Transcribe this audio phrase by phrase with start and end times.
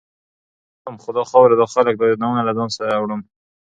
[0.79, 3.21] زه ځم، خو دا خاوره، دا خلک، دا یادونه له ځان سره وړم.